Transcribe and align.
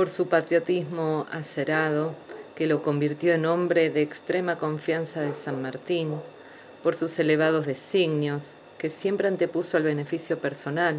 por 0.00 0.08
su 0.08 0.28
patriotismo 0.28 1.26
acerado, 1.30 2.14
que 2.56 2.66
lo 2.66 2.82
convirtió 2.82 3.34
en 3.34 3.44
hombre 3.44 3.90
de 3.90 4.00
extrema 4.00 4.56
confianza 4.56 5.20
de 5.20 5.34
San 5.34 5.60
Martín, 5.60 6.14
por 6.82 6.94
sus 6.94 7.18
elevados 7.18 7.66
designios, 7.66 8.54
que 8.78 8.88
siempre 8.88 9.28
antepuso 9.28 9.76
al 9.76 9.82
beneficio 9.82 10.38
personal, 10.38 10.96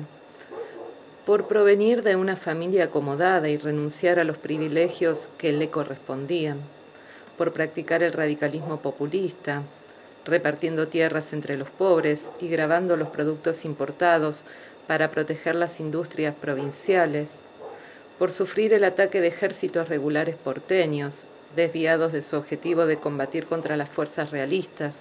por 1.25 1.47
provenir 1.47 2.03
de 2.03 2.15
una 2.15 2.35
familia 2.35 2.83
acomodada 2.83 3.49
y 3.49 3.57
renunciar 3.57 4.19
a 4.19 4.23
los 4.23 4.37
privilegios 4.37 5.29
que 5.39 5.51
le 5.51 5.71
correspondían, 5.71 6.59
por 7.39 7.53
practicar 7.53 8.03
el 8.03 8.13
radicalismo 8.13 8.81
populista, 8.81 9.63
repartiendo 10.25 10.87
tierras 10.89 11.33
entre 11.33 11.57
los 11.57 11.71
pobres 11.71 12.29
y 12.39 12.49
grabando 12.49 12.95
los 12.97 13.07
productos 13.07 13.65
importados 13.65 14.43
para 14.85 15.09
proteger 15.09 15.55
las 15.55 15.79
industrias 15.79 16.35
provinciales, 16.35 17.39
por 18.21 18.29
sufrir 18.29 18.71
el 18.73 18.83
ataque 18.83 19.19
de 19.19 19.29
ejércitos 19.29 19.89
regulares 19.89 20.35
porteños, 20.35 21.23
desviados 21.55 22.11
de 22.11 22.21
su 22.21 22.35
objetivo 22.35 22.85
de 22.85 22.97
combatir 22.97 23.47
contra 23.47 23.77
las 23.77 23.89
fuerzas 23.89 24.29
realistas, 24.29 24.93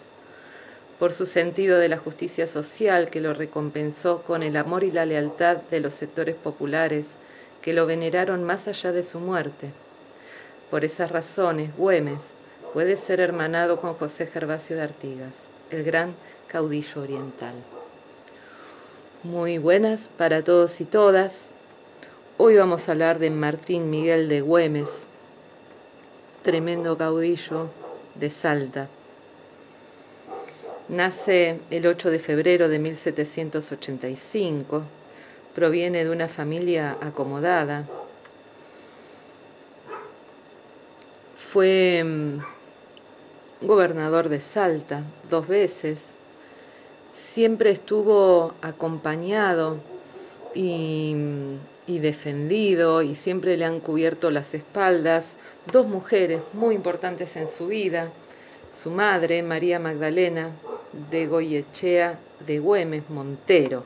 por 0.98 1.12
su 1.12 1.26
sentido 1.26 1.76
de 1.76 1.90
la 1.90 1.98
justicia 1.98 2.46
social 2.46 3.10
que 3.10 3.20
lo 3.20 3.34
recompensó 3.34 4.22
con 4.22 4.42
el 4.42 4.56
amor 4.56 4.84
y 4.84 4.90
la 4.90 5.04
lealtad 5.04 5.58
de 5.58 5.80
los 5.80 5.92
sectores 5.92 6.34
populares 6.34 7.08
que 7.60 7.74
lo 7.74 7.84
veneraron 7.84 8.42
más 8.42 8.68
allá 8.68 8.90
de 8.90 9.02
su 9.02 9.20
muerte. 9.20 9.68
Por 10.70 10.86
esas 10.86 11.10
razones, 11.10 11.76
Güemes 11.76 12.22
puede 12.72 12.96
ser 12.96 13.20
hermanado 13.20 13.82
con 13.82 13.92
José 13.92 14.28
Gervasio 14.28 14.76
de 14.76 14.82
Artigas, 14.84 15.34
el 15.70 15.84
gran 15.84 16.14
caudillo 16.48 17.02
oriental. 17.02 17.52
Muy 19.24 19.58
buenas 19.58 20.08
para 20.16 20.42
todos 20.42 20.80
y 20.80 20.86
todas. 20.86 21.49
Hoy 22.42 22.56
vamos 22.56 22.88
a 22.88 22.92
hablar 22.92 23.18
de 23.18 23.28
Martín 23.28 23.90
Miguel 23.90 24.30
de 24.30 24.40
Güemes, 24.40 24.88
tremendo 26.42 26.96
caudillo 26.96 27.68
de 28.14 28.30
Salta. 28.30 28.88
Nace 30.88 31.60
el 31.68 31.86
8 31.86 32.08
de 32.08 32.18
febrero 32.18 32.70
de 32.70 32.78
1785, 32.78 34.82
proviene 35.54 36.02
de 36.02 36.08
una 36.08 36.28
familia 36.28 36.96
acomodada. 37.02 37.84
Fue 41.36 42.02
mm, 42.02 43.66
gobernador 43.66 44.30
de 44.30 44.40
Salta 44.40 45.02
dos 45.28 45.46
veces, 45.46 45.98
siempre 47.12 47.68
estuvo 47.68 48.54
acompañado 48.62 49.76
y, 50.54 51.14
defendido 51.98 53.02
y 53.02 53.14
siempre 53.14 53.56
le 53.56 53.64
han 53.64 53.80
cubierto 53.80 54.30
las 54.30 54.54
espaldas 54.54 55.24
dos 55.72 55.86
mujeres 55.86 56.40
muy 56.52 56.74
importantes 56.74 57.36
en 57.36 57.46
su 57.46 57.68
vida, 57.68 58.10
su 58.72 58.90
madre, 58.90 59.42
María 59.42 59.78
Magdalena 59.78 60.50
de 61.10 61.26
Goyechea 61.26 62.18
de 62.46 62.58
Güemes 62.58 63.10
Montero, 63.10 63.84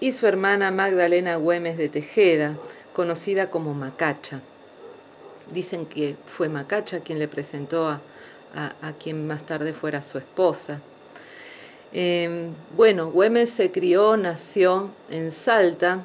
y 0.00 0.12
su 0.12 0.26
hermana 0.26 0.70
Magdalena 0.70 1.36
Güemes 1.36 1.76
de 1.76 1.88
Tejeda, 1.88 2.56
conocida 2.94 3.50
como 3.50 3.74
Macacha. 3.74 4.40
Dicen 5.52 5.86
que 5.86 6.14
fue 6.26 6.48
Macacha 6.48 7.00
quien 7.00 7.18
le 7.18 7.28
presentó 7.28 7.88
a, 7.88 8.00
a, 8.54 8.92
quien 8.92 9.26
más 9.26 9.44
tarde 9.44 9.72
fuera 9.72 10.02
su 10.02 10.18
esposa. 10.18 10.80
Em, 11.92 12.52
bueno, 12.76 13.10
Güemes 13.10 13.50
se 13.50 13.70
crió, 13.70 14.16
nació 14.16 14.90
en 15.10 15.32
Salta 15.32 16.02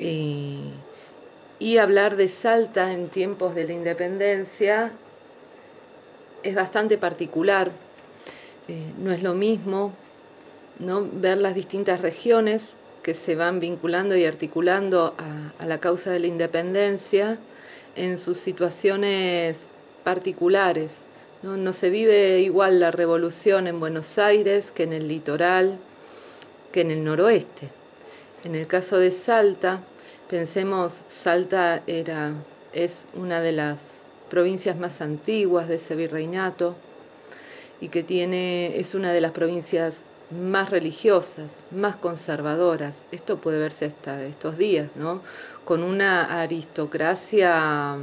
y, 0.00 1.78
hablar 1.78 2.16
de 2.16 2.28
Salta 2.28 2.92
en 2.92 3.08
tiempos 3.08 3.54
de 3.54 3.64
la 3.64 3.72
independencia 3.72 4.90
es 6.42 6.54
bastante 6.54 6.98
particular. 6.98 7.70
Eh, 8.68 8.92
no 8.98 9.12
es 9.12 9.22
lo 9.22 9.34
mismo 9.34 9.92
¿no? 10.78 11.06
ver 11.12 11.38
las 11.38 11.54
distintas 11.54 12.00
regiones 12.00 12.62
que 13.02 13.14
se 13.14 13.34
van 13.34 13.60
vinculando 13.60 14.16
y 14.16 14.24
articulando 14.24 15.14
a 15.58 15.66
la 15.66 15.78
causa 15.78 16.10
de 16.10 16.20
la 16.20 16.26
independencia 16.26 17.38
en 17.96 18.18
sus 18.18 18.38
situaciones 18.38 19.56
particulares. 20.04 21.02
¿no? 21.42 21.72
se 21.72 21.90
vive 21.90 22.40
igual 22.40 22.80
la 22.80 22.90
revolución 22.90 23.66
en 23.66 23.80
Buenos 23.80 24.18
Aires 24.18 24.70
que 24.70 24.82
en 24.82 24.92
el 24.92 25.08
litoral, 25.08 25.78
que 26.72 26.82
en 26.82 26.90
el 26.90 27.04
noroeste. 27.04 27.68
En 28.44 28.54
el 28.54 28.66
caso 28.66 28.98
de 28.98 29.10
Salta, 29.10 29.80
pensemos, 30.30 31.02
Salta 31.08 31.82
era, 31.88 32.32
es 32.72 33.06
una 33.14 33.40
de 33.40 33.50
las 33.50 33.80
provincias 34.30 34.78
más 34.78 35.00
antiguas 35.00 35.66
de 35.66 35.74
ese 35.74 35.96
virreinato 35.96 36.76
y 37.80 37.88
que 37.88 38.04
tiene, 38.04 38.78
es 38.78 38.94
una 38.94 39.12
de 39.12 39.20
las 39.20 39.32
provincias 39.32 40.00
más 40.30 40.70
religiosas, 40.70 41.56
más 41.72 41.96
conservadoras. 41.96 43.02
Esto 43.10 43.38
puede 43.38 43.58
verse 43.58 43.86
hasta 43.86 44.22
estos 44.24 44.56
días, 44.56 44.90
¿no? 44.94 45.20
Con 45.64 45.82
una 45.82 46.40
aristocracia 46.40 47.96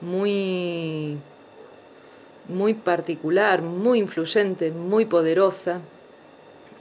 muy, 0.00 1.18
muy 2.48 2.72
particular, 2.72 3.60
muy 3.60 3.98
influyente, 3.98 4.70
muy 4.70 5.04
poderosa. 5.04 5.80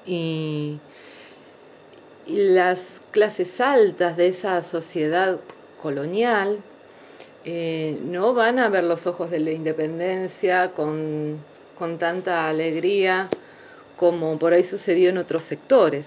Y, 0.05 0.79
las 2.27 3.01
clases 3.11 3.61
altas 3.61 4.17
de 4.17 4.27
esa 4.27 4.61
sociedad 4.63 5.39
colonial 5.81 6.59
eh, 7.45 7.97
no 8.03 8.33
van 8.33 8.59
a 8.59 8.69
ver 8.69 8.83
los 8.83 9.07
ojos 9.07 9.31
de 9.31 9.39
la 9.39 9.51
independencia 9.51 10.71
con, 10.71 11.37
con 11.77 11.97
tanta 11.97 12.49
alegría 12.49 13.29
como 13.95 14.37
por 14.37 14.53
ahí 14.53 14.63
sucedió 14.63 15.09
en 15.09 15.17
otros 15.17 15.43
sectores. 15.43 16.05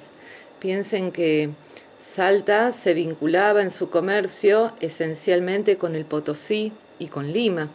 Piensen 0.58 1.12
que 1.12 1.50
Salta 1.98 2.72
se 2.72 2.94
vinculaba 2.94 3.62
en 3.62 3.70
su 3.70 3.88
comercio 3.88 4.72
esencialmente 4.80 5.76
con 5.76 5.94
el 5.94 6.04
Potosí 6.04 6.72
y 6.98 7.06
con 7.06 7.32
Lima 7.32 7.68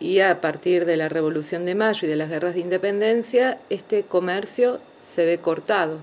y 0.00 0.20
a 0.20 0.40
partir 0.40 0.84
de 0.84 0.96
la 0.96 1.08
Revolución 1.08 1.64
de 1.64 1.74
Mayo 1.74 2.06
y 2.06 2.10
de 2.10 2.16
las 2.16 2.28
guerras 2.28 2.54
de 2.54 2.60
independencia, 2.60 3.58
este 3.70 4.02
comercio 4.02 4.78
se 5.00 5.24
ve 5.24 5.38
cortado. 5.38 5.98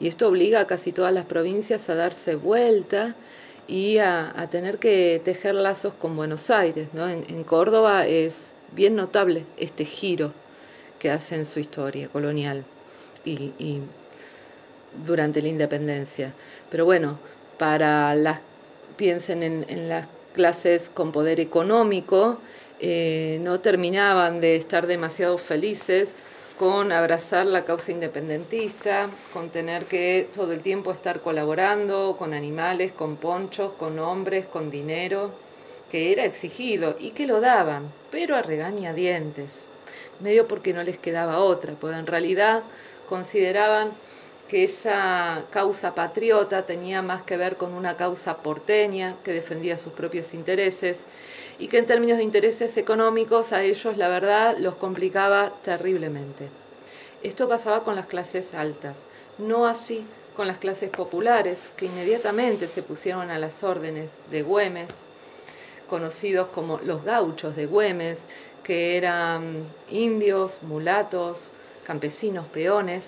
Y 0.00 0.08
esto 0.08 0.28
obliga 0.28 0.60
a 0.60 0.66
casi 0.66 0.92
todas 0.92 1.12
las 1.12 1.26
provincias 1.26 1.90
a 1.90 1.94
darse 1.94 2.34
vuelta 2.34 3.14
y 3.68 3.98
a, 3.98 4.48
tener 4.50 4.78
que 4.78 5.20
tejer 5.22 5.54
lazos 5.54 5.92
con 5.92 6.16
Buenos 6.16 6.50
Aires. 6.50 6.88
¿no? 6.94 7.08
En, 7.08 7.44
Córdoba 7.44 8.06
es 8.06 8.50
bien 8.72 8.96
notable 8.96 9.44
este 9.58 9.84
giro 9.84 10.32
que 10.98 11.10
hace 11.10 11.36
en 11.36 11.44
su 11.44 11.60
historia 11.60 12.08
colonial 12.08 12.64
y, 13.24 13.80
durante 15.06 15.42
la 15.42 15.48
independencia. 15.48 16.32
Pero 16.70 16.86
bueno, 16.86 17.18
para 17.58 18.14
las, 18.14 18.40
piensen 18.96 19.42
en, 19.42 19.88
las 19.88 20.06
clases 20.34 20.90
con 20.92 21.12
poder 21.12 21.40
económico, 21.40 22.38
eh, 22.80 23.38
no 23.42 23.60
terminaban 23.60 24.40
de 24.40 24.56
estar 24.56 24.86
demasiado 24.86 25.36
felices 25.36 26.08
con 26.60 26.92
abrazar 26.92 27.46
la 27.46 27.64
causa 27.64 27.90
independentista, 27.90 29.08
con 29.32 29.48
tener 29.48 29.86
que 29.86 30.28
todo 30.34 30.52
el 30.52 30.60
tiempo 30.60 30.92
estar 30.92 31.20
colaborando 31.20 32.16
con 32.18 32.34
animales, 32.34 32.92
con 32.92 33.16
ponchos, 33.16 33.72
con 33.78 33.98
hombres, 33.98 34.44
con 34.44 34.70
dinero, 34.70 35.30
que 35.90 36.12
era 36.12 36.26
exigido 36.26 36.96
y 37.00 37.12
que 37.12 37.26
lo 37.26 37.40
daban, 37.40 37.90
pero 38.10 38.36
a 38.36 38.42
regañadientes, 38.42 39.48
medio 40.20 40.46
porque 40.46 40.74
no 40.74 40.82
les 40.82 40.98
quedaba 40.98 41.38
otra, 41.38 41.72
pues 41.80 41.96
en 41.96 42.06
realidad 42.06 42.60
consideraban 43.08 43.88
que 44.46 44.64
esa 44.64 45.44
causa 45.52 45.94
patriota 45.94 46.66
tenía 46.66 47.00
más 47.00 47.22
que 47.22 47.38
ver 47.38 47.56
con 47.56 47.72
una 47.72 47.96
causa 47.96 48.36
porteña 48.36 49.14
que 49.24 49.32
defendía 49.32 49.78
sus 49.78 49.94
propios 49.94 50.34
intereses 50.34 50.98
y 51.58 51.68
que 51.68 51.78
en 51.78 51.86
términos 51.86 52.18
de 52.18 52.24
intereses 52.24 52.76
económicos 52.76 53.52
a 53.52 53.62
ellos 53.62 53.96
la 53.96 54.08
verdad 54.08 54.56
los 54.58 54.76
complicaba 54.76 55.52
terriblemente. 55.64 56.48
Esto 57.22 57.48
pasaba 57.48 57.84
con 57.84 57.96
las 57.96 58.06
clases 58.06 58.54
altas, 58.54 58.96
no 59.38 59.66
así 59.66 60.04
con 60.36 60.46
las 60.46 60.58
clases 60.58 60.90
populares, 60.90 61.58
que 61.76 61.86
inmediatamente 61.86 62.68
se 62.68 62.82
pusieron 62.82 63.30
a 63.30 63.38
las 63.38 63.62
órdenes 63.62 64.08
de 64.30 64.42
Güemes, 64.42 64.88
conocidos 65.88 66.48
como 66.48 66.78
los 66.84 67.04
gauchos 67.04 67.56
de 67.56 67.66
Güemes, 67.66 68.20
que 68.62 68.96
eran 68.96 69.64
indios, 69.90 70.62
mulatos, 70.62 71.50
campesinos, 71.86 72.46
peones, 72.46 73.04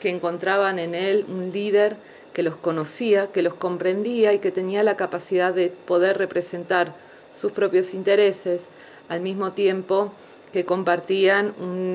que 0.00 0.10
encontraban 0.10 0.78
en 0.78 0.94
él 0.94 1.24
un 1.28 1.52
líder 1.52 1.96
que 2.32 2.42
los 2.42 2.56
conocía, 2.56 3.28
que 3.28 3.42
los 3.42 3.54
comprendía 3.54 4.32
y 4.32 4.38
que 4.38 4.50
tenía 4.50 4.82
la 4.82 4.96
capacidad 4.96 5.54
de 5.54 5.68
poder 5.68 6.18
representar 6.18 6.94
sus 7.38 7.52
propios 7.52 7.94
intereses, 7.94 8.62
al 9.08 9.20
mismo 9.20 9.52
tiempo 9.52 10.12
que 10.52 10.64
compartían 10.64 11.54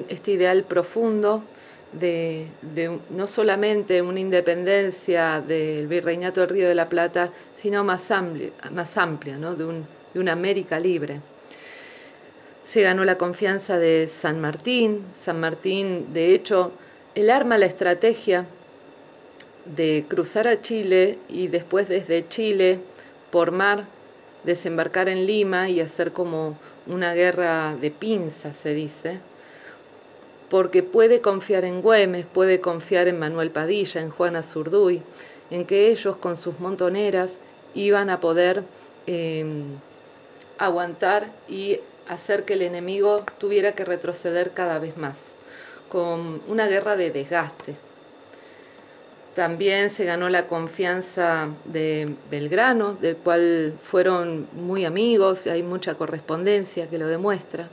este 0.09 0.31
ideal 0.31 0.63
profundo 0.63 1.43
de, 1.91 2.47
no 3.09 3.27
solamente 3.27 4.01
una 4.01 4.19
independencia 4.19 5.43
del 5.45 5.87
virreinato 5.87 6.41
del 6.41 6.49
Río 6.49 6.67
de 6.67 6.75
la 6.75 6.89
Plata, 6.89 7.29
sino 7.55 7.83
más 7.83 8.09
amplia, 8.11 8.51
más 8.71 8.97
¿no? 9.39 9.55
de, 9.55 9.65
de 10.13 10.19
una 10.19 10.31
América 10.31 10.79
libre. 10.79 11.19
Se 12.63 12.81
ganó 12.81 13.03
la 13.05 13.17
confianza 13.17 13.77
de 13.77 14.07
San 14.07 14.39
Martín. 14.39 15.03
San 15.13 15.39
Martín, 15.39 16.13
de 16.13 16.33
hecho, 16.33 16.71
él 17.13 17.29
arma 17.29 17.57
la 17.57 17.65
estrategia 17.65 18.45
de 19.65 20.05
cruzar 20.07 20.47
a 20.47 20.61
Chile 20.61 21.17
y 21.29 21.47
después 21.47 21.87
desde 21.87 22.27
Chile 22.27 22.79
por 23.31 23.51
mar 23.51 23.85
desembarcar 24.43 25.09
en 25.09 25.25
Lima 25.25 25.69
y 25.69 25.79
hacer 25.79 26.11
como 26.11 26.57
una 26.87 27.13
guerra 27.13 27.75
de 27.75 27.91
pinzas, 27.91 28.55
se 28.61 28.73
dice, 28.73 29.19
porque 30.49 30.83
puede 30.83 31.21
confiar 31.21 31.65
en 31.65 31.81
Güemes, 31.81 32.25
puede 32.25 32.59
confiar 32.59 33.07
en 33.07 33.19
Manuel 33.19 33.51
Padilla, 33.51 34.01
en 34.01 34.09
Juana 34.09 34.43
Zurduy, 34.43 35.01
en 35.49 35.65
que 35.65 35.87
ellos 35.87 36.17
con 36.17 36.37
sus 36.37 36.59
montoneras 36.59 37.31
iban 37.73 38.09
a 38.09 38.19
poder 38.19 38.63
em, 39.07 39.63
aguantar 40.57 41.27
y 41.47 41.79
hacer 42.07 42.43
que 42.43 42.53
el 42.53 42.61
enemigo 42.61 43.23
tuviera 43.37 43.73
que 43.73 43.85
retroceder 43.85 44.51
cada 44.51 44.79
vez 44.79 44.97
más, 44.97 45.15
con 45.89 46.41
una 46.47 46.67
guerra 46.67 46.97
de 46.97 47.11
desgaste. 47.11 47.75
También 49.35 49.89
se 49.89 50.05
ganó 50.05 50.29
la 50.29 50.45
confianza 50.45 51.47
de 51.65 52.13
Belgrano, 52.29 52.93
del 52.93 53.15
cual 53.15 53.73
fueron 53.83 54.47
muy 54.53 54.85
amigos, 54.85 55.47
hay 55.47 55.63
mucha 55.63 55.95
correspondencia 55.95 56.87
que 56.87 56.99
lo 56.99 57.07
demuestra. 57.07 57.67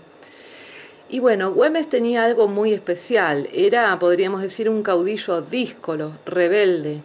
Y 1.11 1.19
bueno, 1.19 1.53
Güemes 1.53 1.89
tenía 1.89 2.25
algo 2.25 2.49
muy 2.49 2.73
especial, 2.73 3.49
era, 3.53 3.99
podríamos 3.99 4.41
decir, 4.41 4.71
un 4.71 4.83
caudillo 4.83 5.43
díscolo, 5.43 6.13
rebelde. 6.25 7.03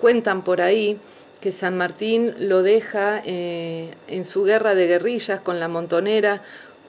Cuentan 0.00 0.42
por 0.42 0.60
ahí 0.60 0.98
que 1.40 1.52
San 1.52 1.76
Martín 1.76 2.34
lo 2.38 2.62
deja 2.62 3.22
eh, 3.24 3.94
en 4.08 4.24
su 4.24 4.44
guerra 4.44 4.74
de 4.74 4.86
guerrillas 4.86 5.40
con 5.40 5.60
la 5.60 5.68
montonera 5.68 6.42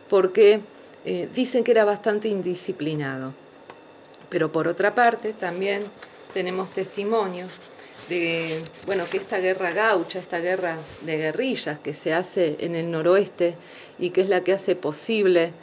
porque 0.09 0.61
eh, 1.03 1.27
dicen 1.35 1.63
que 1.63 1.71
era 1.71 1.85
bastante 1.85 2.29
indisciplinado. 2.29 3.33
Pero 4.29 4.51
por 4.51 4.67
otra 4.67 4.95
parte, 4.95 5.33
también 5.33 5.83
tenemos 6.35 6.69
testimonios 6.71 7.49
de 8.09 8.61
bueno, 8.85 9.05
que 9.09 9.15
esta 9.15 9.39
guerra 9.39 9.71
gaucha, 9.71 10.19
esta 10.19 10.39
guerra 10.39 10.75
de 11.03 11.15
guerrillas 11.15 11.79
que 11.79 11.93
se 11.93 12.13
hace 12.13 12.57
en 12.59 12.75
el 12.75 12.91
noroeste 12.91 13.55
y 13.99 14.09
que 14.09 14.19
es 14.19 14.27
la 14.27 14.41
que 14.41 14.51
hace 14.51 14.75
posible 14.75 15.53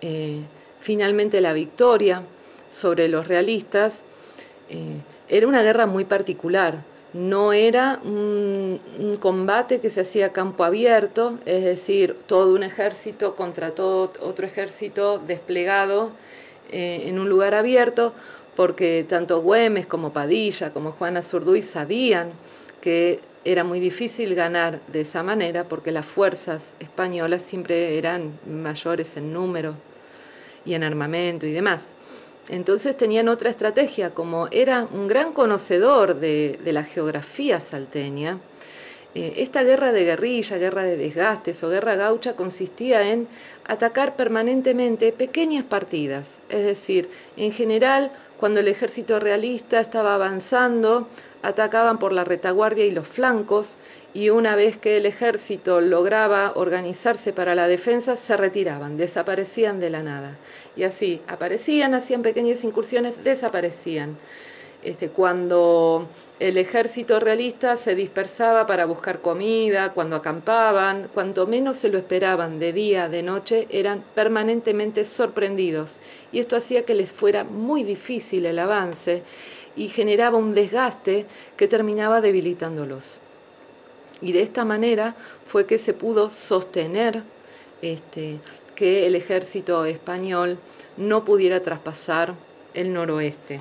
eh, 0.00 0.38
finalmente 0.80 1.42
la 1.42 1.52
victoria 1.52 2.22
sobre 2.70 3.08
los 3.08 3.28
realistas, 3.28 4.00
eh, 4.70 4.96
era 5.28 5.46
una 5.46 5.62
guerra 5.62 5.84
muy 5.84 6.06
particular. 6.06 6.76
No 7.12 7.52
era 7.52 8.00
un, 8.02 8.80
combate 9.20 9.80
que 9.80 9.90
se 9.90 10.00
hacía 10.00 10.32
campo 10.32 10.64
abierto, 10.64 11.38
es 11.44 11.62
decir, 11.62 12.16
todo 12.26 12.54
un 12.54 12.62
ejército 12.62 13.36
contra 13.36 13.72
todo 13.72 14.10
otro 14.20 14.46
ejército 14.46 15.18
desplegado 15.18 16.10
eh, 16.70 17.02
en 17.06 17.18
un 17.18 17.28
lugar 17.28 17.54
abierto, 17.54 18.14
porque 18.56 19.04
tanto 19.08 19.40
Güemes 19.40 19.86
como 19.86 20.12
Padilla, 20.12 20.70
como 20.70 20.92
Juana 20.92 21.22
Zurduy 21.22 21.62
sabían 21.62 22.32
que 22.80 23.20
era 23.44 23.64
muy 23.64 23.80
difícil 23.80 24.34
ganar 24.34 24.80
de 24.88 25.00
esa 25.00 25.22
manera 25.22 25.64
porque 25.64 25.90
las 25.90 26.06
fuerzas 26.06 26.62
españolas 26.80 27.42
siempre 27.42 27.98
eran 27.98 28.32
mayores 28.46 29.16
en 29.16 29.32
número 29.32 29.74
y 30.64 30.74
en 30.74 30.84
armamento 30.84 31.46
y 31.46 31.52
demás. 31.52 31.82
Entonces 32.48 32.96
tenían 32.96 33.28
otra 33.28 33.50
estrategia, 33.50 34.10
como 34.10 34.48
era 34.50 34.86
un 34.92 35.08
gran 35.08 35.32
conocedor 35.32 36.16
de, 36.16 36.58
la 36.64 36.84
geografía 36.84 37.60
salteña, 37.60 38.38
eh, 39.14 39.34
esta 39.38 39.62
guerra 39.62 39.92
de 39.92 40.04
guerrilla, 40.04 40.58
guerra 40.58 40.82
de 40.82 40.96
desgastes 40.96 41.62
o 41.62 41.68
guerra 41.68 41.96
gaucha 41.96 42.34
consistía 42.34 43.08
en 43.12 43.28
atacar 43.64 44.16
permanentemente 44.16 45.12
pequeñas 45.12 45.64
partidas, 45.64 46.26
es 46.48 46.64
decir, 46.64 47.08
en 47.36 47.52
general 47.52 48.10
cuando 48.42 48.58
el 48.58 48.66
ejército 48.66 49.20
realista 49.20 49.78
estaba 49.78 50.16
avanzando, 50.16 51.06
atacaban 51.44 51.98
por 51.98 52.10
la 52.10 52.24
retaguardia 52.24 52.84
y 52.84 52.90
los 52.90 53.06
flancos, 53.06 53.76
y 54.14 54.30
una 54.30 54.56
vez 54.56 54.76
que 54.76 54.96
el 54.96 55.06
ejército 55.06 55.80
lograba 55.80 56.50
organizarse 56.56 57.32
para 57.32 57.54
la 57.54 57.68
defensa, 57.68 58.16
se 58.16 58.36
retiraban, 58.36 58.96
desaparecían 58.96 59.78
de 59.78 59.90
la 59.90 60.02
nada. 60.02 60.34
Y 60.74 60.82
así, 60.82 61.20
aparecían, 61.28 61.94
hacían 61.94 62.22
pequeñas 62.22 62.64
incursiones, 62.64 63.22
desaparecían. 63.22 64.16
Este, 64.82 65.08
cuando 65.08 66.08
el 66.42 66.58
ejército 66.58 67.20
realista 67.20 67.76
se 67.76 67.94
dispersaba 67.94 68.66
para 68.66 68.84
buscar 68.84 69.20
comida, 69.20 69.92
cuando 69.92 70.16
acampaban, 70.16 71.08
cuanto 71.14 71.46
menos 71.46 71.76
se 71.76 71.88
lo 71.88 71.98
esperaban 71.98 72.58
de 72.58 72.72
día, 72.72 73.08
de 73.08 73.22
noche, 73.22 73.68
eran 73.70 74.02
permanentemente 74.16 75.04
sorprendidos. 75.04 76.00
Y 76.32 76.40
esto 76.40 76.56
hacía 76.56 76.84
que 76.84 76.96
les 76.96 77.12
fuera 77.12 77.44
muy 77.44 77.84
difícil 77.84 78.44
el 78.44 78.58
avance 78.58 79.22
y 79.76 79.86
generaba 79.86 80.36
un 80.36 80.52
desgaste 80.52 81.26
que 81.56 81.68
terminaba 81.68 82.20
debilitándolos. 82.20 83.18
Y 84.20 84.32
de 84.32 84.42
esta 84.42 84.64
manera 84.64 85.14
fue 85.46 85.64
que 85.64 85.78
se 85.78 85.94
pudo 85.94 86.28
sostener 86.28 87.22
este, 87.82 88.38
que 88.74 89.06
el 89.06 89.14
ejército 89.14 89.84
español 89.84 90.58
no 90.96 91.24
pudiera 91.24 91.62
traspasar 91.62 92.34
el 92.74 92.92
noroeste 92.92 93.60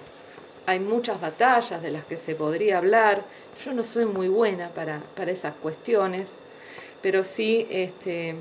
hay 0.71 0.79
muchas 0.79 1.19
batallas 1.19 1.81
de 1.81 1.91
las 1.91 2.06
que 2.06 2.15
se 2.15 2.33
podría 2.33 2.77
hablar. 2.77 3.21
Yo 3.63 3.73
no 3.73 3.83
soy 3.83 4.06
muy 4.06 4.29
buena 4.29 4.69
para, 4.69 5.01
esas 5.29 5.53
cuestiones, 5.56 6.29
pero 7.01 7.23
sí 7.23 7.68
este, 7.69 8.35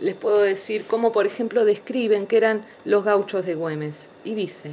les 0.00 0.16
puedo 0.16 0.40
decir 0.40 0.84
cómo, 0.88 1.12
por 1.12 1.24
ejemplo, 1.24 1.64
describen 1.64 2.26
que 2.26 2.36
eran 2.36 2.64
los 2.84 3.04
gauchos 3.04 3.46
de 3.46 3.54
Güemes. 3.54 4.08
Y 4.24 4.34
dice, 4.34 4.72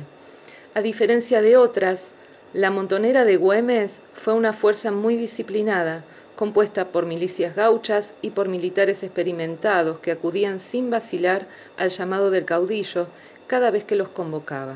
a 0.74 0.82
diferencia 0.82 1.42
de 1.42 1.58
otras, 1.58 2.12
la 2.54 2.72
montonera 2.72 3.24
de 3.24 3.38
Güemes 3.38 4.02
fue 4.16 4.34
una 4.34 4.52
fuerza 4.52 4.92
muy 4.92 5.16
disciplinada, 5.16 6.04
compuesta 6.36 6.86
por 6.86 7.06
milicias 7.06 7.56
gauchas 7.56 8.16
y 8.24 8.32
por 8.32 8.48
militares 8.48 9.04
experimentados 9.04 10.00
que 10.00 10.12
acudían 10.12 10.60
sin 10.60 10.90
vacilar 10.90 11.46
al 11.78 11.90
llamado 11.90 12.32
del 12.32 12.46
caudillo 12.46 13.06
cada 13.46 13.70
vez 13.70 13.84
que 13.84 13.96
los 13.96 14.08
convocaba. 14.08 14.76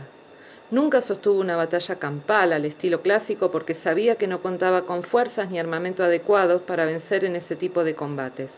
Nunca 0.73 1.01
sostuvo 1.01 1.39
una 1.39 1.55
batalla 1.55 1.99
campal 1.99 2.51
al 2.51 2.65
estilo 2.65 3.03
clásico 3.03 3.51
porque 3.51 3.75
sabía 3.75 4.15
que 4.15 4.25
no 4.25 4.41
contaba 4.41 4.87
con 4.87 5.03
fuerzas 5.03 5.51
ni 5.51 5.59
armamento 5.59 6.03
adecuados 6.03 6.63
para 6.63 6.87
vencer 6.87 7.25
en 7.25 7.35
ese 7.35 7.55
tipo 7.55 7.83
de 7.83 7.93
combates. 7.93 8.49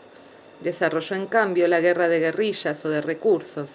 Desarrolló 0.62 1.14
en 1.14 1.26
cambio 1.26 1.68
la 1.68 1.80
guerra 1.80 2.08
de 2.08 2.20
guerrillas 2.20 2.82
o 2.86 2.88
de 2.88 3.02
recursos, 3.02 3.68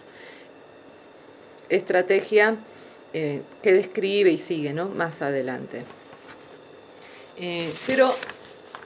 estrategia 1.70 2.56
eh, 3.14 3.44
que 3.62 3.74
describe 3.74 4.32
y 4.32 4.40
sigue 4.40 4.74
¿no? 4.74 4.90
más 4.90 5.22
adelante. 5.22 5.84
Eh, 7.38 7.72
pero 7.86 8.12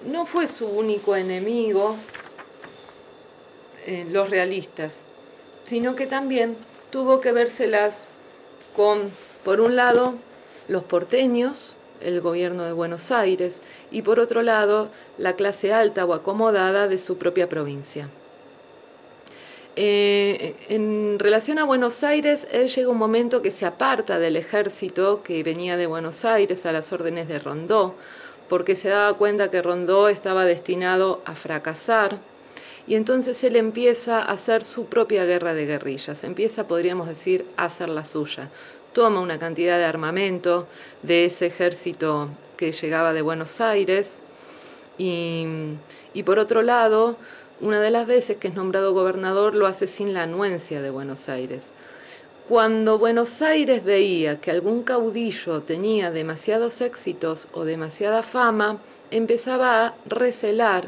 no 0.08 0.26
fue 0.26 0.50
su 0.50 0.68
único 0.68 1.16
enemigo 1.16 1.96
los 4.12 4.30
realistas, 4.30 4.96
sino 5.64 5.96
que 5.96 6.08
también 6.08 6.58
tuvo 6.90 7.22
que 7.22 7.32
vérselas 7.32 7.94
con 8.76 9.10
por 9.46 9.62
un 9.62 9.76
lado, 9.76 10.16
los 10.68 10.84
porteños, 10.84 11.74
el 12.02 12.20
gobierno 12.20 12.64
de 12.64 12.74
Buenos 12.74 13.12
Aires, 13.12 13.62
y 13.92 14.02
por 14.02 14.20
otro 14.20 14.42
lado, 14.42 14.90
la 15.20 15.34
clase 15.34 15.72
alta 15.72 16.04
o 16.04 16.16
acomodada 16.16 16.88
de 16.88 16.98
su 16.98 17.18
propia 17.20 17.48
provincia. 17.48 18.10
Eh, 19.76 20.56
en 20.70 21.20
relación 21.20 21.60
a 21.60 21.64
Buenos 21.64 22.04
Aires, 22.04 22.48
él 22.52 22.70
llega 22.70 22.90
un 22.90 22.98
momento 22.98 23.44
que 23.44 23.52
se 23.52 23.68
aparta 23.68 24.18
del 24.18 24.36
ejército 24.36 25.22
que 25.22 25.44
venía 25.44 25.78
de 25.78 25.86
Buenos 25.86 26.26
Aires 26.26 26.66
a 26.66 26.72
las 26.72 26.92
órdenes 26.92 27.28
de 27.28 27.38
Rondó, 27.38 27.94
porque 28.50 28.76
se 28.76 28.90
daba 28.90 29.14
cuenta 29.14 29.52
que 29.52 29.62
Rondó 29.62 30.10
estaba 30.10 30.46
destinado 30.46 31.22
a 31.24 31.36
fracasar, 31.36 32.18
y 32.88 32.96
entonces 32.96 33.44
él 33.44 33.58
empieza 33.58 34.20
a 34.20 34.32
hacer 34.32 34.64
su 34.64 34.86
propia 34.86 35.24
guerra 35.26 35.54
de 35.54 35.68
guerrillas, 35.68 36.24
empieza, 36.24 36.68
podríamos 36.68 37.08
decir, 37.08 37.46
a 37.58 37.66
hacer 37.66 37.90
la 37.90 38.04
suya 38.04 38.50
toma 38.96 39.20
una 39.20 39.38
cantidad 39.38 39.78
de 39.78 39.84
armamento 39.84 40.68
de 41.04 41.26
ese 41.26 41.48
ejército 41.48 42.30
que 42.56 42.72
llegaba 42.72 43.12
de 43.12 43.22
Buenos 43.22 43.60
Aires 43.60 44.20
y, 44.98 45.44
por 46.26 46.40
otro 46.40 46.62
lado, 46.62 47.18
una 47.60 47.82
de 47.82 47.92
las 47.92 48.08
veces 48.08 48.38
que 48.38 48.48
es 48.48 48.56
nombrado 48.56 48.94
gobernador 48.94 49.54
lo 49.54 49.68
hace 49.68 49.86
sin 49.86 50.14
la 50.14 50.24
anuencia 50.24 50.82
de 50.82 50.92
Buenos 50.92 51.28
Aires. 51.28 51.64
Cuando 52.48 52.98
Buenos 52.98 53.42
Aires 53.42 53.84
veía 53.84 54.40
que 54.40 54.52
algún 54.52 54.84
caudillo 54.84 55.60
tenía 55.60 56.10
demasiados 56.10 56.80
éxitos 56.80 57.50
o 57.52 57.66
demasiada 57.66 58.24
fama, 58.24 58.78
empezaba 59.12 59.88
a 59.88 59.94
recelar 60.08 60.86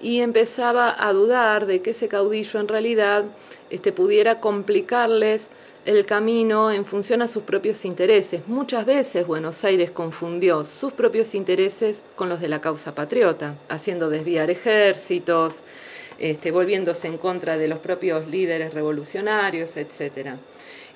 y 0.00 0.20
empezaba 0.20 0.94
a 0.96 1.12
dudar 1.12 1.66
de 1.66 1.82
que 1.82 1.90
ese 1.90 2.06
caudillo 2.06 2.60
en 2.60 2.68
realidad 2.68 3.24
este, 3.70 3.90
pudiera 3.90 4.38
complicarles 4.38 5.48
el 5.84 6.06
camino 6.06 6.70
en 6.70 6.84
función 6.84 7.22
a 7.22 7.28
sus 7.28 7.42
propios 7.42 7.84
intereses. 7.84 8.46
Muchas 8.46 8.86
veces 8.86 9.26
Buenos 9.26 9.64
Aires 9.64 9.90
confundió 9.90 10.64
sus 10.64 10.92
propios 10.92 11.34
intereses 11.34 12.02
con 12.14 12.28
los 12.28 12.40
de 12.40 12.48
la 12.48 12.60
causa 12.60 12.94
patriota, 12.94 13.54
haciendo 13.68 14.08
desviar 14.08 14.50
ejércitos, 14.50 15.56
este, 16.18 16.52
volviéndose 16.52 17.08
en 17.08 17.18
contra 17.18 17.58
de 17.58 17.66
los 17.66 17.80
propios 17.80 18.28
líderes 18.28 18.74
revolucionarios, 18.74 19.76
etc. 19.76 20.36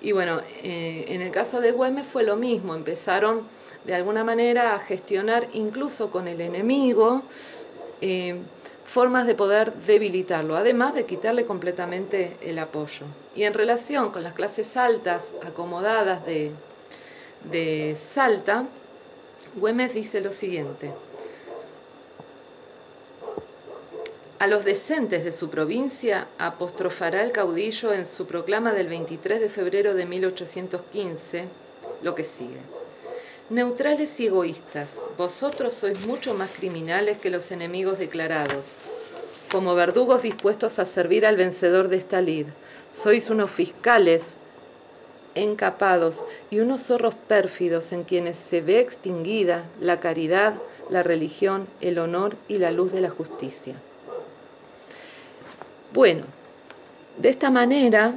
Y 0.00 0.12
bueno, 0.12 0.40
eh, 0.62 1.06
en 1.08 1.20
el 1.20 1.32
caso 1.32 1.60
de 1.60 1.72
Güemes 1.72 2.06
fue 2.06 2.22
lo 2.22 2.36
mismo, 2.36 2.74
empezaron 2.76 3.40
de 3.84 3.94
alguna 3.94 4.22
manera 4.22 4.74
a 4.74 4.78
gestionar 4.78 5.48
incluso 5.52 6.10
con 6.10 6.28
el 6.28 6.40
enemigo 6.40 7.22
eh, 8.00 8.36
formas 8.86 9.26
de 9.26 9.34
poder 9.34 9.72
debilitarlo, 9.72 10.56
además 10.56 10.94
de 10.94 11.04
quitarle 11.04 11.44
completamente 11.44 12.36
el 12.40 12.58
apoyo. 12.58 13.04
Y 13.34 13.42
en 13.42 13.52
relación 13.52 14.10
con 14.10 14.22
las 14.22 14.32
clases 14.32 14.76
altas 14.76 15.24
acomodadas 15.44 16.24
de, 16.24 16.52
de 17.50 17.96
Salta, 17.96 18.64
Güemes 19.56 19.92
dice 19.94 20.20
lo 20.20 20.32
siguiente. 20.32 20.92
A 24.38 24.46
los 24.46 24.64
decentes 24.64 25.24
de 25.24 25.32
su 25.32 25.48
provincia 25.48 26.26
apostrofará 26.38 27.24
el 27.24 27.32
caudillo 27.32 27.92
en 27.92 28.04
su 28.04 28.26
proclama 28.26 28.72
del 28.72 28.86
23 28.86 29.40
de 29.40 29.48
febrero 29.48 29.94
de 29.94 30.04
1815 30.04 31.48
lo 32.02 32.14
que 32.14 32.24
sigue. 32.24 32.75
Neutrales 33.48 34.18
y 34.18 34.26
egoístas, 34.26 34.88
vosotros 35.16 35.72
sois 35.74 36.04
mucho 36.04 36.34
más 36.34 36.50
criminales 36.56 37.18
que 37.18 37.30
los 37.30 37.52
enemigos 37.52 37.96
declarados, 37.96 38.64
como 39.52 39.76
verdugos 39.76 40.22
dispuestos 40.22 40.80
a 40.80 40.84
servir 40.84 41.24
al 41.24 41.36
vencedor 41.36 41.86
de 41.86 41.96
esta 41.96 42.20
lid. 42.20 42.46
Sois 42.92 43.30
unos 43.30 43.52
fiscales 43.52 44.34
encapados 45.36 46.24
y 46.50 46.58
unos 46.58 46.82
zorros 46.82 47.14
pérfidos 47.14 47.92
en 47.92 48.02
quienes 48.02 48.36
se 48.36 48.62
ve 48.62 48.80
extinguida 48.80 49.62
la 49.80 50.00
caridad, 50.00 50.54
la 50.90 51.04
religión, 51.04 51.68
el 51.80 52.00
honor 52.00 52.34
y 52.48 52.58
la 52.58 52.72
luz 52.72 52.90
de 52.90 53.00
la 53.00 53.10
justicia. 53.10 53.74
Bueno, 55.92 56.24
de 57.16 57.28
esta 57.28 57.50
manera 57.50 58.12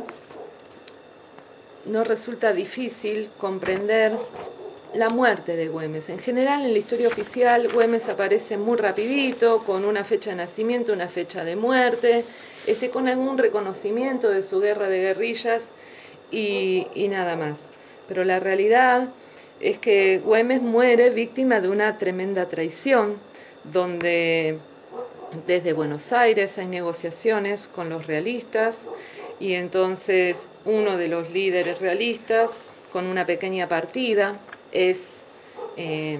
no 1.85 2.03
resulta 2.03 2.51
difícil 2.51 3.29
comprender 3.37 4.17
la 4.93 5.09
muerte 5.09 5.55
de 5.55 5.67
Güemes. 5.67 6.09
En 6.09 6.19
general, 6.19 6.65
en 6.65 6.73
la 6.73 6.79
historia 6.79 7.07
oficial, 7.07 7.69
Güemes 7.71 8.09
aparece 8.09 8.57
muy 8.57 8.77
rapidito, 8.77 9.63
con 9.63 9.85
una 9.85 10.03
fecha 10.03 10.31
de 10.31 10.37
nacimiento, 10.37 10.93
una 10.93 11.07
fecha 11.07 11.43
de 11.43 11.55
muerte, 11.55 12.23
este, 12.65 12.89
con 12.89 13.07
algún 13.07 13.37
reconocimiento 13.37 14.29
de 14.29 14.41
su 14.41 14.59
guerra 14.59 14.87
de 14.87 14.99
guerrillas 15.01 15.65
y, 16.31 16.87
y 16.95 17.07
nada 17.07 17.35
más. 17.35 17.59
Pero 18.07 18.23
la 18.23 18.39
realidad 18.39 19.09
es 19.59 19.77
que 19.77 20.19
Güemes 20.19 20.61
muere 20.61 21.09
víctima 21.11 21.61
de 21.61 21.69
una 21.69 21.97
tremenda 21.97 22.47
traición, 22.47 23.17
donde 23.65 24.57
desde 25.45 25.73
Buenos 25.73 26.11
Aires 26.11 26.57
hay 26.57 26.67
negociaciones 26.67 27.67
con 27.67 27.89
los 27.89 28.07
realistas 28.07 28.87
y 29.39 29.53
entonces 29.53 30.47
uno 30.65 30.97
de 30.97 31.07
los 31.07 31.29
líderes 31.29 31.79
realistas, 31.79 32.49
con 32.91 33.05
una 33.05 33.25
pequeña 33.25 33.67
partida, 33.67 34.35
es 34.71 35.19
eh, 35.77 36.19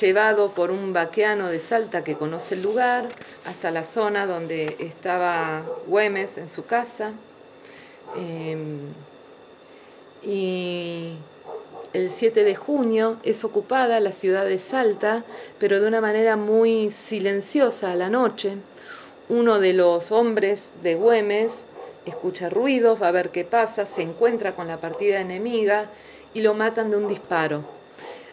llevado 0.00 0.52
por 0.52 0.70
un 0.70 0.92
vaqueano 0.92 1.48
de 1.48 1.58
Salta 1.58 2.04
que 2.04 2.14
conoce 2.14 2.54
el 2.54 2.62
lugar 2.62 3.08
hasta 3.44 3.70
la 3.70 3.84
zona 3.84 4.26
donde 4.26 4.76
estaba 4.78 5.62
Güemes 5.86 6.38
en 6.38 6.48
su 6.48 6.64
casa. 6.64 7.12
Eh, 8.16 8.56
y 10.22 11.14
el 11.92 12.10
7 12.10 12.44
de 12.44 12.54
junio 12.54 13.16
es 13.22 13.44
ocupada 13.44 14.00
la 14.00 14.12
ciudad 14.12 14.44
de 14.44 14.58
Salta, 14.58 15.24
pero 15.58 15.80
de 15.80 15.88
una 15.88 16.00
manera 16.00 16.36
muy 16.36 16.90
silenciosa 16.90 17.92
a 17.92 17.96
la 17.96 18.10
noche. 18.10 18.56
Uno 19.28 19.58
de 19.58 19.72
los 19.72 20.12
hombres 20.12 20.70
de 20.82 20.94
Güemes 20.94 21.62
escucha 22.06 22.48
ruidos, 22.48 23.02
va 23.02 23.08
a 23.08 23.12
ver 23.12 23.30
qué 23.30 23.44
pasa, 23.44 23.84
se 23.84 24.02
encuentra 24.02 24.52
con 24.52 24.68
la 24.68 24.78
partida 24.78 25.20
enemiga 25.20 25.86
y 26.34 26.40
lo 26.40 26.54
matan 26.54 26.90
de 26.90 26.96
un 26.96 27.08
disparo. 27.08 27.62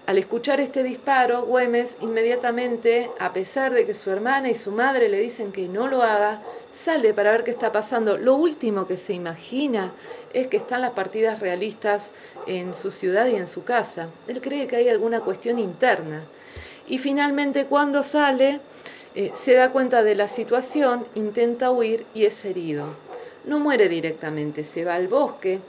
Al 0.06 0.18
escuchar 0.20 0.60
este 0.60 0.84
disparo, 0.84 1.44
Güemes 1.44 1.98
inmediatamente, 2.02 3.10
a 3.20 3.34
pesar 3.34 3.74
de 3.74 3.86
que 3.88 3.96
su 3.96 4.12
hermana 4.12 4.50
y 4.50 4.56
su 4.56 4.72
madre 4.72 5.10
le 5.10 5.20
dicen 5.20 5.52
que 5.52 5.68
no 5.68 5.88
lo 5.88 6.04
haga, 6.04 6.42
sale 6.75 7.14
para 7.14 7.32
ver 7.32 7.44
qué 7.44 7.52
está 7.52 7.72
pasando. 7.72 8.18
Lo 8.18 8.36
último 8.36 8.86
que 8.86 8.98
se 8.98 9.14
imagina 9.14 9.92
es 10.34 10.48
que 10.48 10.58
están 10.58 10.82
las 10.82 10.92
partidas 10.92 11.40
realistas 11.40 12.12
en 12.46 12.75
su 12.75 12.92
ciudad 12.92 13.25
y 13.28 13.36
en 13.36 13.48
su 13.48 13.64
casa. 13.64 14.08
Él 14.28 14.42
cree 14.42 14.68
que 14.68 14.75
hay 14.75 14.90
alguna 14.90 15.22
cuestión 15.22 15.58
interna. 15.58 16.22
Y 16.88 17.00
finalmente 17.00 17.66
cuando 17.66 18.04
sale, 18.04 18.60
eh, 19.16 19.32
se 19.42 19.54
da 19.54 19.72
cuenta 19.72 20.04
de 20.04 20.14
la 20.14 20.28
situación, 20.28 21.06
intenta 21.16 21.72
huir 21.72 22.06
y 22.14 22.25
es 22.25 22.46
herido. 22.46 22.86
No 23.46 23.60
muere 23.60 23.90
directamente, 23.90 24.64
se 24.64 24.84
va 24.84 24.96
al 24.96 25.08
bosque, 25.08 25.60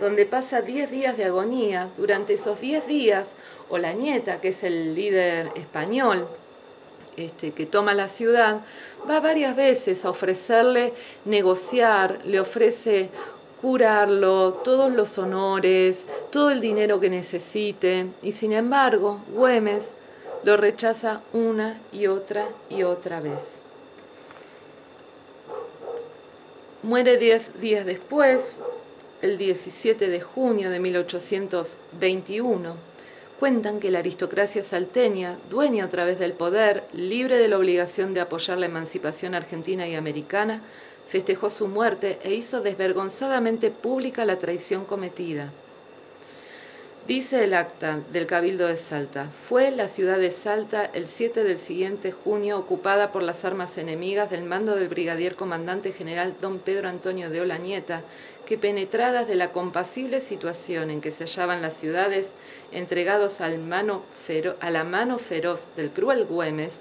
donde 0.00 0.26
pasa 0.26 0.60
10 0.60 0.90
días 0.90 1.16
de 1.16 1.24
agonía. 1.24 1.88
Durante 1.96 2.34
esos 2.34 2.60
10 2.60 2.86
días, 2.86 3.28
Olañeta, 3.68 4.40
que 4.40 4.48
es 4.48 4.62
el 4.62 4.94
líder 4.94 5.50
español 5.56 6.26
este, 7.16 7.52
que 7.52 7.66
toma 7.66 7.94
la 7.94 8.08
ciudad, 8.08 8.60
va 9.08 9.20
varias 9.20 9.56
veces 9.56 10.04
a 10.04 10.10
ofrecerle 10.10 10.92
negociar, 11.24 12.18
le 12.24 12.40
ofrece 12.40 13.08
curarlo, 13.60 14.60
todos 14.64 14.92
los 14.92 15.16
honores, 15.18 16.04
todo 16.30 16.50
el 16.50 16.60
dinero 16.60 17.00
que 17.00 17.08
necesite, 17.08 18.06
y 18.22 18.32
sin 18.32 18.52
embargo, 18.52 19.18
Güemes 19.30 19.84
lo 20.44 20.56
rechaza 20.56 21.22
una 21.32 21.78
y 21.90 22.06
otra 22.06 22.46
y 22.68 22.82
otra 22.82 23.20
vez. 23.20 23.62
Muere 26.82 27.16
diez 27.16 27.60
días 27.60 27.84
después, 27.86 28.40
el 29.26 29.38
17 29.38 30.08
de 30.08 30.20
junio 30.20 30.70
de 30.70 30.78
1821. 30.78 32.76
Cuentan 33.40 33.80
que 33.80 33.90
la 33.90 33.98
aristocracia 33.98 34.62
salteña, 34.62 35.36
dueña 35.50 35.86
a 35.86 35.90
través 35.90 36.20
del 36.20 36.32
poder, 36.32 36.84
libre 36.92 37.36
de 37.36 37.48
la 37.48 37.58
obligación 37.58 38.14
de 38.14 38.20
apoyar 38.20 38.56
la 38.58 38.66
emancipación 38.66 39.34
argentina 39.34 39.88
y 39.88 39.96
americana, 39.96 40.62
festejó 41.08 41.50
su 41.50 41.66
muerte 41.66 42.18
e 42.22 42.34
hizo 42.34 42.60
desvergonzadamente 42.60 43.70
pública 43.70 44.24
la 44.24 44.36
traición 44.36 44.84
cometida. 44.84 45.50
Dice 47.06 47.44
el 47.44 47.54
acta 47.54 48.00
del 48.12 48.26
Cabildo 48.26 48.66
de 48.66 48.76
Salta, 48.76 49.28
fue 49.48 49.70
la 49.70 49.86
ciudad 49.86 50.18
de 50.18 50.32
Salta 50.32 50.84
el 50.92 51.06
7 51.06 51.44
del 51.44 51.58
siguiente 51.58 52.10
junio 52.10 52.58
ocupada 52.58 53.12
por 53.12 53.22
las 53.22 53.44
armas 53.44 53.78
enemigas 53.78 54.30
del 54.30 54.42
mando 54.42 54.74
del 54.74 54.88
brigadier 54.88 55.36
comandante 55.36 55.92
general 55.92 56.34
don 56.40 56.58
Pedro 56.58 56.88
Antonio 56.88 57.30
de 57.30 57.42
Olañeta, 57.42 58.02
que 58.46 58.56
penetradas 58.56 59.28
de 59.28 59.34
la 59.34 59.50
compasible 59.50 60.22
situación 60.22 60.90
en 60.90 61.02
que 61.02 61.12
se 61.12 61.24
hallaban 61.24 61.60
las 61.60 61.74
ciudades, 61.74 62.28
entregados 62.72 63.40
a 63.40 63.48
la 63.50 64.84
mano 64.84 65.18
feroz 65.18 65.66
del 65.76 65.90
cruel 65.90 66.24
Güemes, 66.24 66.72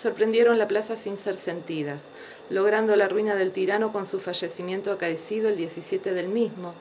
sorprendieron 0.00 0.58
la 0.58 0.68
plaza 0.68 0.96
sin 0.96 1.18
ser 1.18 1.36
sentidas, 1.36 2.00
logrando 2.50 2.96
la 2.96 3.08
ruina 3.08 3.34
del 3.34 3.52
tirano 3.52 3.92
con 3.92 4.06
su 4.06 4.20
fallecimiento 4.20 4.92
acaecido 4.92 5.48
el 5.48 5.56
17 5.56 6.12
del 6.12 6.28
mismo, 6.28 6.72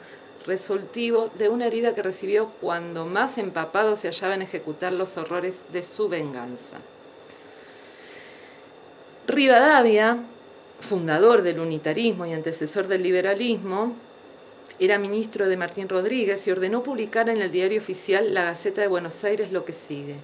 resultivo 0.46 1.30
de 1.38 1.50
una 1.50 1.68
herida 1.68 1.94
que 1.94 2.02
recibió 2.02 2.50
cuando 2.62 3.06
más 3.06 3.38
empapado 3.38 3.98
se 3.98 4.08
hallaba 4.08 4.36
en 4.36 4.44
ejecutar 4.44 4.94
los 4.94 5.18
horrores 5.18 5.56
de 5.74 5.84
su 5.84 6.08
venganza. 6.08 6.78
Rivadavia, 9.28 10.18
fundador 10.80 11.42
del 11.42 11.60
unitarismo 11.60 12.26
y 12.26 12.34
antecesor 12.34 12.88
del 12.88 13.04
liberalismo, 13.04 13.94
era 14.80 15.00
ministro 15.00 15.50
de 15.50 15.58
Martín 15.58 15.90
Rodríguez 15.90 16.46
y 16.46 16.52
ordenó 16.52 16.84
publicar 16.84 17.30
en 17.30 17.42
el 17.42 17.52
diario 17.52 17.82
oficial 17.82 18.34
La 18.34 18.44
Gaceta 18.44 18.82
de 18.82 18.88
Buenos 18.88 19.24
Aires 19.24 19.52
lo 19.52 19.66
que 19.66 19.74
sigue. 19.74 20.16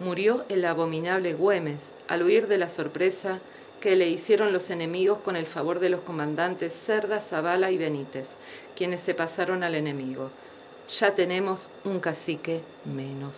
Murió 0.00 0.44
el 0.50 0.64
abominable 0.66 1.32
Güemes 1.32 1.78
al 2.08 2.22
huir 2.22 2.46
de 2.46 2.58
la 2.58 2.68
sorpresa 2.68 3.38
que 3.80 3.96
le 3.96 4.08
hicieron 4.08 4.52
los 4.52 4.68
enemigos 4.68 5.18
con 5.18 5.34
el 5.34 5.46
favor 5.46 5.80
de 5.80 5.88
los 5.88 6.00
comandantes 6.00 6.74
Cerda, 6.74 7.20
Zavala 7.20 7.70
y 7.70 7.78
Benítez, 7.78 8.26
quienes 8.76 9.00
se 9.00 9.14
pasaron 9.14 9.64
al 9.64 9.74
enemigo. 9.74 10.30
Ya 10.98 11.14
tenemos 11.14 11.68
un 11.84 11.98
cacique 11.98 12.60
menos. 12.84 13.34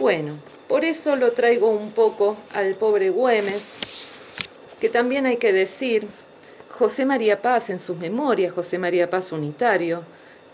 Bueno, 0.00 0.34
por 0.66 0.84
eso 0.84 1.14
lo 1.16 1.32
traigo 1.32 1.70
un 1.70 1.92
poco 1.92 2.36
al 2.54 2.74
pobre 2.74 3.10
Güemes, 3.10 3.62
que 4.80 4.88
también 4.88 5.26
hay 5.26 5.36
que 5.36 5.52
decir, 5.52 6.06
José 6.78 7.04
María 7.04 7.42
Paz 7.42 7.70
en 7.70 7.80
sus 7.80 7.96
memorias, 7.96 8.52
José 8.52 8.78
María 8.78 9.10
Paz 9.10 9.32
unitario, 9.32 10.04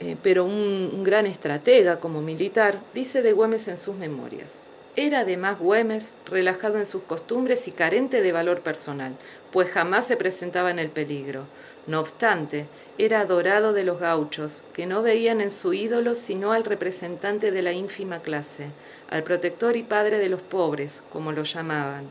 eh, 0.01 0.17
pero 0.23 0.47
un, 0.47 0.91
un 0.95 1.05
gran 1.05 1.27
estratega 1.27 2.01
como 2.01 2.23
militar, 2.23 2.77
dice 2.95 3.21
de 3.21 3.35
Güemes 3.35 3.69
en 3.69 3.77
sus 3.77 3.95
memorias. 3.97 4.49
Era 4.97 5.21
además 5.21 5.59
Güemes 5.59 6.07
relajado 6.25 6.79
en 6.79 6.87
sus 6.87 7.03
costumbres 7.03 7.69
y 7.69 7.73
carente 7.73 8.23
de 8.23 8.33
valor 8.33 8.61
personal, 8.61 9.13
pues 9.53 9.69
jamás 9.69 10.07
se 10.07 10.17
presentaba 10.17 10.71
en 10.71 10.79
el 10.79 10.89
peligro. 10.89 11.43
No 11.87 12.01
obstante, 12.01 12.65
era 12.97 13.21
adorado 13.21 13.75
de 13.75 13.85
los 13.85 14.01
gauchos, 14.01 14.63
que 14.73 14.87
no 14.87 15.03
veían 15.03 15.43
en 15.43 15.51
su 15.51 15.75
ídolo 15.75 16.15
sino 16.15 16.53
al 16.53 16.65
representante 16.65 17.51
de 17.51 17.61
la 17.61 17.73
ínfima 17.73 18.21
clase, 18.21 18.69
al 19.11 19.25
protector 19.25 19.77
y 19.77 19.83
padre 19.83 20.19
de 20.19 20.31
los 20.31 20.41
pobres, 20.41 20.91
como 21.13 21.33
lo 21.33 21.43
llamaban. 21.43 22.05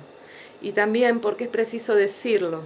Y 0.62 0.74
también, 0.74 1.20
porque 1.20 1.46
es 1.46 1.50
preciso 1.50 1.96
decirlo, 1.96 2.62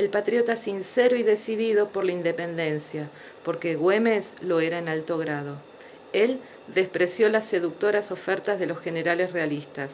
el 0.00 0.08
patriota 0.08 0.56
sincero 0.56 1.14
y 1.14 1.22
decidido 1.22 1.90
por 1.90 2.06
la 2.06 2.12
independencia, 2.12 3.10
porque 3.44 3.76
Güemes 3.76 4.32
lo 4.40 4.60
era 4.60 4.78
en 4.78 4.88
alto 4.88 5.18
grado. 5.18 5.56
Él 6.14 6.38
despreció 6.68 7.28
las 7.28 7.44
seductoras 7.44 8.10
ofertas 8.10 8.58
de 8.58 8.64
los 8.64 8.78
generales 8.78 9.34
realistas, 9.34 9.90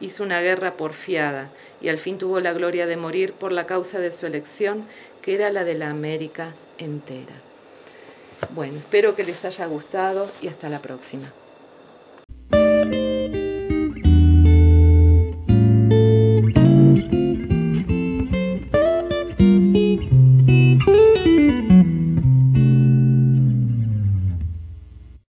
hizo 0.00 0.22
una 0.22 0.40
guerra 0.40 0.72
porfiada 0.72 1.50
y 1.82 1.90
al 1.90 1.98
fin 1.98 2.16
tuvo 2.16 2.40
la 2.40 2.54
gloria 2.54 2.86
de 2.86 2.96
morir 2.96 3.34
por 3.34 3.52
la 3.52 3.66
causa 3.66 3.98
de 3.98 4.12
su 4.12 4.24
elección, 4.24 4.86
que 5.20 5.34
era 5.34 5.52
la 5.52 5.64
de 5.64 5.74
la 5.74 5.90
América 5.90 6.54
entera. 6.78 7.34
Bueno, 8.54 8.78
espero 8.78 9.14
que 9.14 9.24
les 9.24 9.44
haya 9.44 9.66
gustado 9.66 10.26
y 10.40 10.48
hasta 10.48 10.70
la 10.70 10.78
próxima. 10.78 11.30